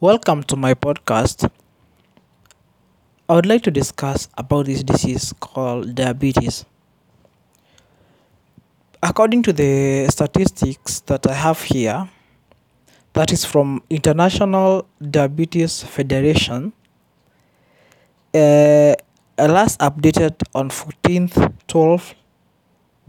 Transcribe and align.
Welcome 0.00 0.44
to 0.44 0.54
my 0.54 0.74
podcast. 0.74 1.50
I 3.28 3.34
would 3.34 3.46
like 3.46 3.64
to 3.64 3.72
discuss 3.72 4.28
about 4.38 4.66
this 4.66 4.84
disease 4.84 5.34
called 5.40 5.96
diabetes. 5.96 6.64
According 9.02 9.42
to 9.42 9.52
the 9.52 10.06
statistics 10.08 11.00
that 11.00 11.26
I 11.26 11.34
have 11.34 11.60
here, 11.62 12.08
that 13.14 13.32
is 13.32 13.44
from 13.44 13.82
International 13.90 14.86
Diabetes 15.02 15.82
Federation, 15.82 16.72
uh, 18.32 18.94
last 19.36 19.80
updated 19.80 20.40
on 20.54 20.70
14th 20.70 21.52
12 21.66 22.14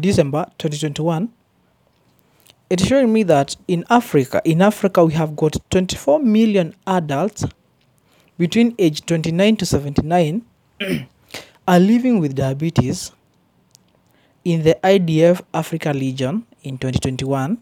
December 0.00 0.46
2021, 0.56 1.28
it's 2.70 2.86
showing 2.86 3.12
me 3.12 3.22
that 3.24 3.56
in 3.66 3.84
Africa, 3.88 4.42
in 4.44 4.60
Africa 4.60 5.04
we 5.04 5.14
have 5.14 5.34
got 5.36 5.56
24 5.70 6.20
million 6.20 6.74
adults 6.86 7.44
between 8.36 8.74
age 8.78 9.04
29 9.06 9.56
to 9.56 9.66
79 9.66 10.44
are 11.68 11.78
living 11.80 12.20
with 12.20 12.34
diabetes 12.34 13.12
in 14.44 14.62
the 14.62 14.78
IDF 14.84 15.42
Africa 15.52 15.92
region 15.92 16.46
in 16.62 16.78
2021 16.78 17.58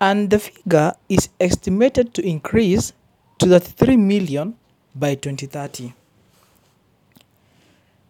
and 0.00 0.30
the 0.30 0.38
figure 0.38 0.92
is 1.08 1.28
estimated 1.40 2.12
to 2.14 2.26
increase 2.26 2.92
to 3.38 3.46
33 3.46 3.96
million 3.96 4.56
by 4.94 5.14
2030 5.14 5.92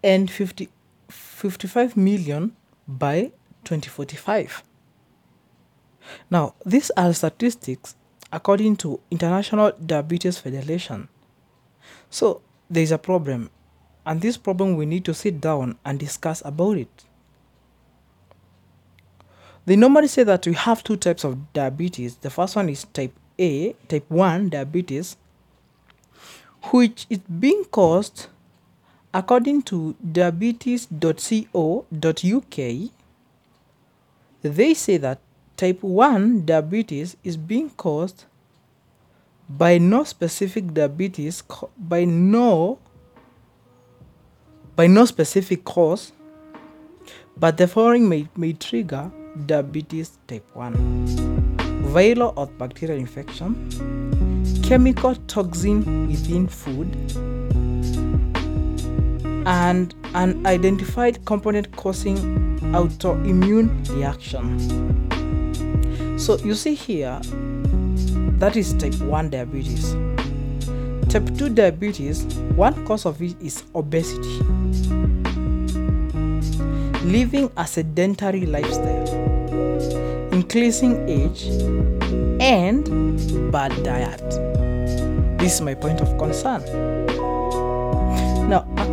and 0.03 0.31
50, 0.31 0.69
55 1.09 1.97
million 1.97 2.57
by 2.87 3.31
2045. 3.65 4.63
Now, 6.31 6.55
these 6.65 6.91
are 6.97 7.13
statistics 7.13 7.97
according 8.33 8.77
to 8.77 9.01
International 9.11 9.73
Diabetes 9.85 10.39
Federation. 10.39 11.09
So, 12.11 12.41
there 12.71 12.83
is 12.83 12.93
a 12.93 12.99
problem, 12.99 13.51
and 14.07 14.21
this 14.21 14.37
problem 14.37 14.77
we 14.77 14.87
need 14.87 15.05
to 15.07 15.15
sit 15.15 15.41
down 15.41 15.79
and 15.85 15.99
discuss 15.99 16.43
about 16.45 16.79
it. 16.79 17.05
They 19.67 19.77
normally 19.77 20.09
say 20.09 20.25
that 20.25 20.47
we 20.47 20.55
have 20.55 20.85
two 20.85 20.97
types 20.97 21.25
of 21.25 21.53
diabetes. 21.53 22.17
The 22.17 22.31
first 22.31 22.57
one 22.57 22.69
is 22.69 22.85
type 22.85 23.15
A, 23.39 23.73
type 23.89 24.11
1 24.11 24.51
diabetes, 24.51 25.17
which 26.71 27.07
is 27.09 27.19
being 27.19 27.65
caused 27.71 28.27
according 29.13 29.63
to 29.63 29.95
diabetes.co.uk 30.13 32.91
they 34.45 34.75
say 34.75 34.99
that 34.99 35.21
type 35.57 35.83
1 35.83 36.45
diabetes 36.45 37.17
is 37.25 37.37
being 37.37 37.71
caused 37.71 38.25
by 39.49 39.79
no 39.79 40.05
specific 40.05 40.75
diabetes 40.75 41.43
by 41.79 42.05
no 42.05 42.79
by 44.77 44.87
no 44.87 45.07
specific 45.07 45.65
cause 45.65 46.13
but 47.37 47.57
the 47.57 47.67
following 47.67 48.07
may, 48.07 48.29
may 48.37 48.53
trigger 48.53 49.11
diabetes 49.47 50.19
type 50.27 50.45
1 50.53 50.75
viral 51.95 52.37
or 52.37 52.47
bacterial 52.47 52.99
infection 52.99 53.55
chemical 54.63 55.15
toxin 55.27 56.07
within 56.07 56.47
food 56.47 57.34
and 59.47 59.95
an 60.15 60.47
identified 60.47 61.25
component 61.25 61.75
causing 61.77 62.17
autoimmune 62.73 63.89
reaction. 63.95 64.59
So 66.19 66.39
you 66.39 66.55
see 66.55 66.75
here, 66.75 67.21
that 68.39 68.57
is 68.57 68.75
type 68.75 68.95
1 69.01 69.31
diabetes. 69.31 69.95
Type 71.09 71.37
2 71.37 71.51
diabetes, 71.51 72.25
one 72.57 72.87
cause 72.87 73.07
of 73.07 73.21
it 73.21 73.37
is 73.41 73.65
obesity. 73.75 74.39
Living 77.05 77.51
a 77.57 77.67
sedentary 77.67 78.47
lifestyle, 78.47 79.07
increasing 80.33 81.09
age, 81.09 81.47
and 82.41 83.53
bad 83.53 83.71
diet. 83.83 84.29
This 85.39 85.55
is 85.57 85.61
my 85.61 85.75
point 85.75 86.01
of 86.01 86.17
concern. 86.19 86.63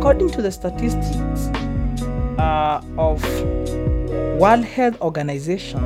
According 0.02 0.30
to 0.30 0.42
the 0.42 0.50
statistics 0.50 1.46
uh, 2.36 2.82
of 2.98 3.22
World 4.36 4.64
Health 4.64 5.00
Organization 5.00 5.78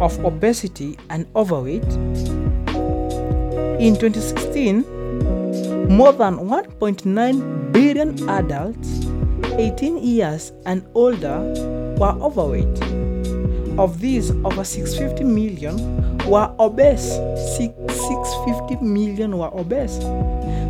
of 0.00 0.24
obesity 0.24 0.96
and 1.08 1.26
overweight, 1.34 1.82
in 3.82 3.96
2016, 3.98 4.82
more 5.88 6.12
than 6.12 6.36
1.9 6.36 7.72
billion 7.72 8.28
adults 8.30 9.04
18 9.58 9.98
years 9.98 10.52
and 10.64 10.86
older 10.94 11.40
were 11.98 12.14
overweight. 12.22 12.80
Of 13.80 13.98
these, 13.98 14.30
over 14.44 14.62
650 14.62 15.24
million 15.24 16.06
were 16.28 16.54
obese. 16.60 17.18
650 17.56 18.76
million 18.76 19.36
were 19.38 19.50
obese. 19.58 19.98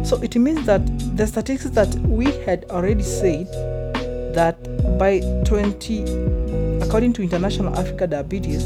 So 0.04 0.20
it 0.22 0.34
means 0.36 0.66
that 0.66 0.80
the 1.16 1.26
statistics 1.26 1.70
that 1.74 1.94
we 2.06 2.26
had 2.44 2.64
already 2.70 3.02
said 3.02 3.46
that 4.34 4.56
by 4.98 5.20
20, 5.44 6.02
according 6.82 7.12
to 7.14 7.22
International 7.22 7.74
Africa 7.78 8.06
Diabetes, 8.06 8.64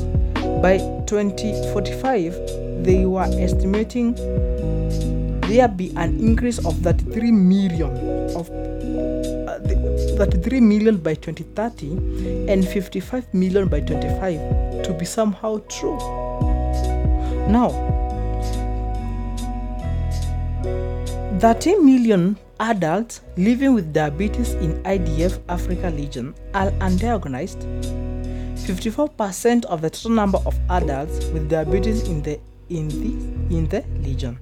by 0.62 0.78
2045, 1.06 2.84
they 2.84 3.04
were 3.06 3.24
estimating 3.38 4.14
there 5.48 5.68
be 5.68 5.92
an 5.96 6.18
increase 6.20 6.58
of 6.64 6.76
33 6.78 7.30
million 7.30 7.90
of 8.34 8.50
uh, 8.50 9.58
33 10.16 10.60
million 10.60 10.96
by 10.96 11.14
2030 11.14 12.50
and 12.50 12.66
55 12.66 13.34
million 13.34 13.68
by 13.68 13.80
25 13.80 14.82
to 14.84 14.94
be 14.98 15.04
somehow 15.04 15.58
true. 15.68 15.98
Now, 17.48 17.68
13 21.44 21.84
million 21.84 22.38
adults 22.58 23.20
living 23.36 23.74
with 23.74 23.92
diabetes 23.92 24.54
in 24.64 24.82
IDF 24.84 25.38
Africa 25.50 25.90
region 25.90 26.34
are 26.54 26.70
undiagnosed. 26.80 27.60
54% 28.64 29.66
of 29.66 29.82
the 29.82 29.90
total 29.90 30.12
number 30.12 30.38
of 30.46 30.58
adults 30.70 31.26
with 31.34 31.50
diabetes 31.50 32.08
in 32.08 32.22
the 32.22 32.40
in 32.70 32.88
the 32.88 33.54
in 33.54 33.68
the 33.68 33.84
region. 34.00 34.38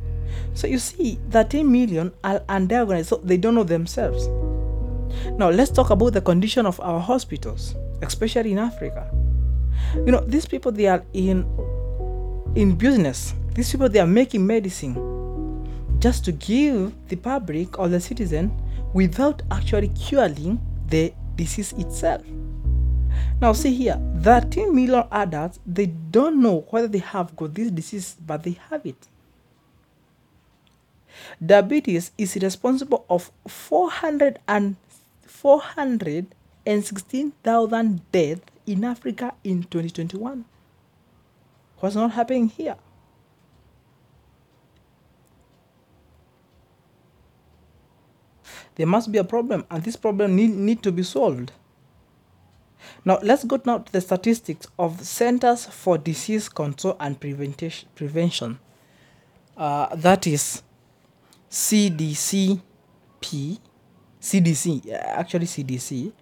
So 0.54 0.68
you 0.68 0.78
see, 0.78 1.18
13 1.30 1.68
million 1.68 2.12
are 2.22 2.38
undiagnosed, 2.48 3.06
so 3.06 3.16
they 3.16 3.36
don't 3.36 3.56
know 3.56 3.64
themselves. 3.64 4.28
Now 5.36 5.50
let's 5.50 5.72
talk 5.72 5.90
about 5.90 6.12
the 6.12 6.20
condition 6.20 6.66
of 6.66 6.78
our 6.78 7.00
hospitals, 7.00 7.74
especially 8.02 8.52
in 8.52 8.58
Africa. 8.60 9.10
You 9.96 10.12
know, 10.12 10.20
these 10.20 10.46
people 10.46 10.70
they 10.70 10.86
are 10.86 11.02
in 11.14 11.46
in 12.54 12.76
business. 12.76 13.34
These 13.54 13.72
people 13.72 13.88
they 13.88 13.98
are 13.98 14.06
making 14.06 14.46
medicine 14.46 15.21
just 16.02 16.24
to 16.24 16.32
give 16.32 16.92
the 17.06 17.14
public 17.14 17.78
or 17.78 17.88
the 17.88 18.00
citizen 18.00 18.50
without 18.92 19.40
actually 19.52 19.86
curing 19.88 20.60
the 20.88 21.14
disease 21.36 21.72
itself. 21.74 22.22
Now, 23.40 23.52
see 23.52 23.72
here 23.72 24.00
13 24.20 24.74
million 24.74 25.04
adults, 25.12 25.60
they 25.64 25.86
don't 25.86 26.42
know 26.42 26.66
whether 26.70 26.88
they 26.88 26.98
have 26.98 27.36
got 27.36 27.54
this 27.54 27.70
disease, 27.70 28.16
but 28.26 28.42
they 28.42 28.58
have 28.68 28.84
it. 28.84 28.96
Diabetes 31.44 32.12
is 32.18 32.36
responsible 32.36 33.04
of 33.08 33.30
400 33.46 34.40
and 34.48 34.74
416,000 35.24 38.00
deaths 38.10 38.42
in 38.66 38.84
Africa 38.84 39.34
in 39.44 39.62
2021. 39.62 40.44
What's 41.78 41.94
not 41.94 42.10
happening 42.12 42.48
here? 42.48 42.74
There 48.76 48.86
must 48.86 49.12
be 49.12 49.18
a 49.18 49.24
problem 49.24 49.64
and 49.70 49.82
this 49.82 49.96
problem 49.96 50.36
need, 50.36 50.50
need 50.50 50.82
to 50.82 50.92
be 50.92 51.02
solved. 51.02 51.52
Now 53.04 53.18
let's 53.22 53.44
go 53.44 53.60
now 53.64 53.78
to 53.78 53.92
the 53.92 54.00
statistics 54.00 54.66
of 54.78 55.00
Centers 55.00 55.66
for 55.66 55.98
Disease 55.98 56.48
Control 56.48 56.96
and 57.00 57.18
Prevention. 57.20 58.58
Uh, 59.56 59.94
that 59.94 60.26
is 60.26 60.62
CDCP, 61.50 62.60
CDC, 64.20 64.92
actually 64.92 65.46
CDC, 65.46 66.12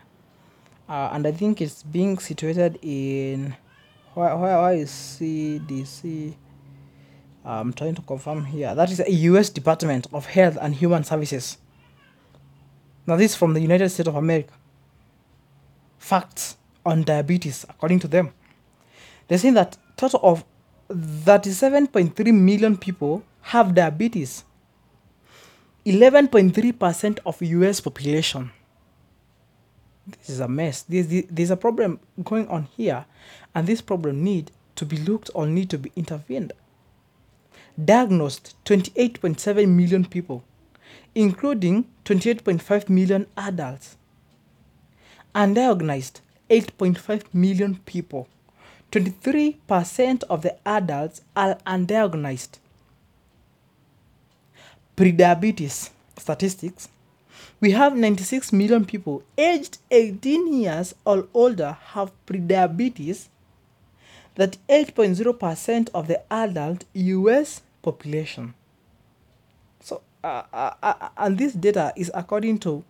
uh, 0.89 1.11
and 1.13 1.27
I 1.27 1.33
think 1.33 1.61
it's 1.61 1.83
being 1.83 2.19
situated 2.19 2.79
in 2.83 3.55
where, 4.15 4.37
where, 4.37 4.61
where 4.61 4.75
is 4.75 4.91
CDC? 4.91 6.35
I'm 7.45 7.73
trying 7.73 7.95
to 7.95 8.03
confirm 8.03 8.45
here. 8.45 8.75
That 8.75 8.91
is 8.91 9.01
a 9.01 9.11
U.S. 9.11 9.49
Department 9.49 10.09
of 10.13 10.27
Health 10.27 10.59
and 10.61 10.75
Human 10.75 11.05
Services. 11.05 11.59
Now, 13.07 13.17
this 13.17 13.33
is 13.33 13.37
from 13.37 13.55
the 13.55 13.61
United 13.61 13.89
States 13.89 14.09
of 14.09 14.17
America. 14.17 14.53
Facts 15.99 16.57
on 16.85 17.03
diabetes, 17.03 17.65
according 17.69 17.99
to 18.01 18.09
them. 18.09 18.33
They're 19.29 19.39
saying 19.39 19.55
that 19.55 19.77
total 19.97 20.21
of 20.23 20.45
37.3 20.91 22.35
million 22.35 22.77
people 22.77 23.23
have 23.43 23.75
diabetes 23.75 24.45
11.3% 25.87 27.19
of 27.25 27.41
US 27.41 27.81
population. 27.81 28.51
This 30.07 30.31
is 30.31 30.41
a 30.41 30.49
mess. 30.49 30.83
There's, 30.83 31.25
there's 31.31 31.51
a 31.51 31.57
problem 31.57 32.01
going 32.23 32.49
on 32.49 32.65
here, 32.77 33.07
and 33.55 33.67
this 33.67 33.81
problem 33.81 34.23
need 34.23 34.51
to 34.77 34.85
be 34.85 34.99
looked 34.99 35.31
or 35.35 35.47
need 35.47 35.71
to 35.71 35.79
be 35.79 35.91
intervened. 35.97 36.53
Diagnosed 37.83 38.57
28.7 38.65 39.69
million 39.69 40.05
people, 40.05 40.45
including 41.15 41.87
28.5 42.05 42.89
million 42.89 43.27
adults. 43.37 43.97
Undiagnosed 45.35 46.21
8.5 46.49 47.23
million 47.33 47.77
people. 47.87 48.29
23% 48.93 50.25
of 50.25 50.43
the 50.43 50.57
adults 50.67 51.23
are 51.37 51.55
undiagnosed 51.67 52.59
prediabetes 55.01 55.89
statistics, 56.19 56.91
we 57.59 57.71
have 57.71 57.97
96 57.97 58.53
million 58.53 58.85
people 58.85 59.23
aged 59.39 59.79
18 59.91 60.53
years 60.53 60.95
or 61.07 61.27
older 61.33 61.79
have 61.93 62.13
prediabetes. 62.27 63.29
That 64.35 64.59
8.0% 64.69 65.89
of 65.95 66.07
the 66.07 66.23
adult 66.31 66.85
US 66.93 67.63
population. 67.81 68.53
So, 70.23 70.29
uh, 70.29 70.45
uh, 70.53 70.75
uh, 70.83 71.09
and 71.17 71.39
this 71.39 71.55
data 71.55 71.93
is 71.97 72.11
according 72.15 72.59
to 72.61 72.85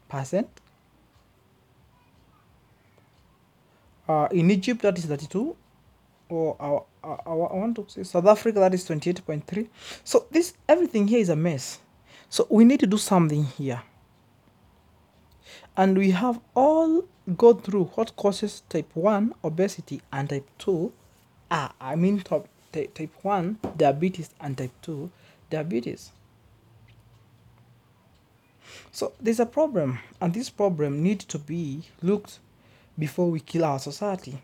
percent. 0.07 0.47
Uh, 4.07 4.27
in 4.31 4.49
Egypt 4.51 4.81
that 4.81 4.97
is 4.97 5.05
32 5.05 5.55
or 6.29 6.55
our, 6.59 6.85
our, 7.03 7.51
I 7.51 7.55
want 7.55 7.75
to 7.75 7.85
say 7.87 8.03
South 8.03 8.25
Africa 8.25 8.59
that 8.59 8.73
is 8.73 8.87
28.3 8.87 9.67
so 10.03 10.25
this 10.29 10.53
everything 10.67 11.07
here 11.07 11.19
is 11.19 11.29
a 11.29 11.35
mess. 11.35 11.79
So 12.29 12.47
we 12.49 12.65
need 12.65 12.79
to 12.79 12.87
do 12.87 12.97
something 12.97 13.43
here. 13.45 13.81
And 15.77 15.97
we 15.97 16.11
have 16.11 16.39
all 16.55 17.03
go 17.37 17.53
through 17.53 17.85
what 17.95 18.15
causes 18.15 18.63
type 18.69 18.89
1 18.93 19.33
obesity 19.43 20.01
and 20.11 20.29
type 20.29 20.47
2 20.59 20.91
ah, 21.51 21.73
I 21.79 21.95
mean 21.95 22.19
top, 22.21 22.47
type 22.71 23.11
1 23.21 23.59
diabetes 23.77 24.29
and 24.39 24.57
type 24.57 24.71
2 24.81 25.11
diabetes 25.49 26.11
so 28.91 29.13
there's 29.19 29.39
a 29.39 29.45
problem 29.45 29.99
and 30.21 30.33
this 30.33 30.49
problem 30.49 31.03
needs 31.03 31.25
to 31.25 31.39
be 31.39 31.83
looked 32.01 32.39
before 32.97 33.29
we 33.29 33.39
kill 33.39 33.65
our 33.65 33.79
society. 33.79 34.41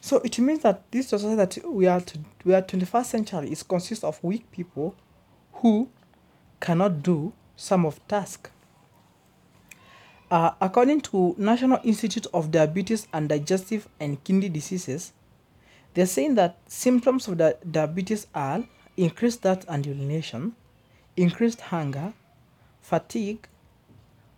So 0.00 0.18
it 0.18 0.38
means 0.38 0.60
that 0.60 0.90
this 0.90 1.08
society 1.08 1.36
that 1.36 1.58
we 1.66 1.86
are 1.86 2.00
to, 2.00 2.18
we 2.44 2.54
are 2.54 2.62
21st 2.62 3.04
century 3.06 3.50
is 3.50 3.62
consists 3.62 4.04
of 4.04 4.22
weak 4.22 4.50
people 4.50 4.94
who 5.54 5.88
cannot 6.60 7.02
do 7.02 7.32
some 7.56 7.84
of 7.84 8.06
task. 8.06 8.50
Uh, 10.30 10.50
according 10.60 11.00
to 11.00 11.34
National 11.38 11.80
Institute 11.84 12.26
of 12.34 12.50
Diabetes 12.50 13.08
and 13.12 13.28
Digestive 13.28 13.88
and 13.98 14.22
Kidney 14.24 14.48
Diseases, 14.48 15.12
they're 15.94 16.06
saying 16.06 16.34
that 16.34 16.58
symptoms 16.66 17.26
of 17.28 17.38
the 17.38 17.56
diabetes 17.68 18.26
are 18.34 18.64
increased 18.96 19.40
thirst 19.42 19.64
and 19.68 19.86
urination, 19.86 20.54
increased 21.16 21.60
hunger, 21.60 22.12
fatigue, 22.88 23.46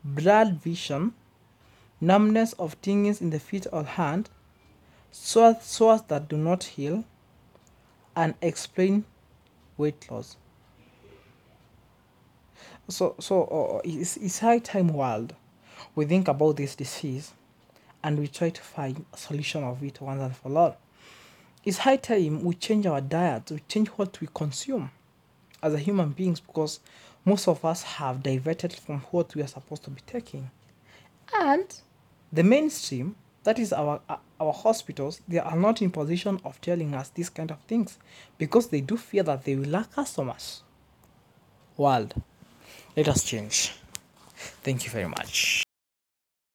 blurred 0.02 0.55
vision, 0.55 1.14
numbness 2.00 2.52
of 2.55 2.81
tingings 2.82 3.20
in 3.20 3.31
the 3.31 3.38
feet 3.38 3.64
or 3.73 3.85
hand, 3.85 4.29
sores, 5.12 5.62
sores 5.62 6.02
that 6.08 6.29
do 6.29 6.37
not 6.37 6.64
heal, 6.64 7.05
and 8.17 8.35
explain 8.43 9.05
weight 9.76 10.11
loss. 10.11 10.37
So, 12.88 13.14
so 13.20 13.44
uh, 13.44 13.81
it's, 13.85 14.17
it's 14.17 14.41
high 14.41 14.58
time 14.58 14.88
world 14.88 15.35
we 15.94 16.05
think 16.05 16.26
about 16.26 16.56
this 16.56 16.75
disease 16.75 17.32
and 18.02 18.19
we 18.19 18.26
try 18.26 18.50
to 18.50 18.61
find 18.61 19.05
a 19.12 19.17
solution 19.17 19.62
of 19.62 19.82
it 19.85 20.00
once 20.00 20.20
and 20.20 20.37
for 20.37 20.56
all. 20.58 20.76
It's 21.64 21.79
high 21.79 21.97
time 21.97 22.43
we 22.43 22.55
change 22.55 22.87
our 22.87 23.00
diet, 23.00 23.50
we 23.50 23.61
change 23.69 23.88
what 23.91 24.20
we 24.20 24.29
consume 24.35 24.91
as 25.62 25.73
a 25.73 25.79
human 25.79 26.11
beings 26.11 26.41
because 26.41 26.81
most 27.25 27.49
of 27.49 27.64
us 27.64 27.82
have 27.82 28.22
diverted 28.22 28.72
from 28.72 29.00
what 29.11 29.34
we 29.34 29.43
are 29.43 29.46
supposed 29.46 29.84
to 29.84 29.90
be 29.90 30.00
taking. 30.06 30.50
And 31.38 31.75
the 32.33 32.42
mainstream, 32.42 33.16
that 33.44 33.59
is 33.59 33.73
our 33.73 34.00
uh, 34.09 34.16
our 34.40 34.52
hospitals, 34.52 35.21
they 35.28 35.38
are 35.38 35.56
not 35.56 35.83
in 35.83 35.90
position 35.90 36.40
of 36.44 36.61
telling 36.61 36.94
us 36.94 37.11
these 37.11 37.28
kind 37.28 37.50
of 37.50 37.61
things 37.68 37.99
because 38.38 38.68
they 38.68 38.80
do 38.80 38.97
fear 38.97 39.23
that 39.23 39.44
they 39.44 39.54
will 39.54 39.68
lack 39.68 39.92
customers. 39.92 40.62
World, 41.76 42.14
let 42.97 43.09
us 43.09 43.25
change. 43.25 43.75
Thank 44.62 44.85
you 44.85 44.90
very 44.90 45.09
much. 45.09 45.64